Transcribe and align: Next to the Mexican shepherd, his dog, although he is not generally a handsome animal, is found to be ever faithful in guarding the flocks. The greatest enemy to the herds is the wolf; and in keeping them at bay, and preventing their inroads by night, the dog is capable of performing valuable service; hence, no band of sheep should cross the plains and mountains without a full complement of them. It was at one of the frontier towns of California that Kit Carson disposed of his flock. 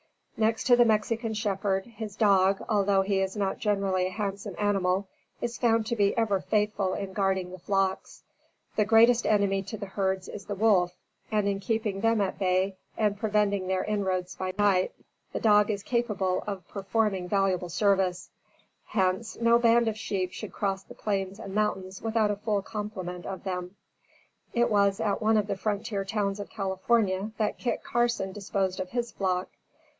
Next 0.35 0.63
to 0.63 0.75
the 0.75 0.85
Mexican 0.85 1.35
shepherd, 1.35 1.85
his 1.85 2.15
dog, 2.15 2.65
although 2.67 3.03
he 3.03 3.19
is 3.19 3.37
not 3.37 3.59
generally 3.59 4.07
a 4.07 4.11
handsome 4.11 4.55
animal, 4.57 5.07
is 5.39 5.59
found 5.59 5.85
to 5.85 5.95
be 5.95 6.17
ever 6.17 6.39
faithful 6.41 6.95
in 6.95 7.13
guarding 7.13 7.51
the 7.51 7.59
flocks. 7.59 8.23
The 8.75 8.83
greatest 8.83 9.27
enemy 9.27 9.61
to 9.61 9.77
the 9.77 9.85
herds 9.85 10.27
is 10.27 10.45
the 10.47 10.55
wolf; 10.55 10.95
and 11.31 11.47
in 11.47 11.59
keeping 11.59 12.01
them 12.01 12.19
at 12.19 12.39
bay, 12.39 12.75
and 12.97 13.19
preventing 13.19 13.67
their 13.67 13.83
inroads 13.83 14.33
by 14.33 14.55
night, 14.57 14.91
the 15.33 15.39
dog 15.39 15.69
is 15.69 15.83
capable 15.83 16.43
of 16.47 16.67
performing 16.67 17.27
valuable 17.29 17.69
service; 17.69 18.31
hence, 18.87 19.37
no 19.39 19.59
band 19.59 19.87
of 19.87 19.95
sheep 19.99 20.31
should 20.33 20.51
cross 20.51 20.81
the 20.81 20.95
plains 20.95 21.37
and 21.39 21.53
mountains 21.53 22.01
without 22.01 22.31
a 22.31 22.35
full 22.37 22.63
complement 22.63 23.27
of 23.27 23.43
them. 23.43 23.75
It 24.55 24.71
was 24.71 24.99
at 24.99 25.21
one 25.21 25.37
of 25.37 25.45
the 25.45 25.55
frontier 25.55 26.03
towns 26.03 26.39
of 26.39 26.49
California 26.49 27.29
that 27.37 27.59
Kit 27.59 27.83
Carson 27.83 28.31
disposed 28.31 28.79
of 28.79 28.89
his 28.89 29.11
flock. 29.11 29.47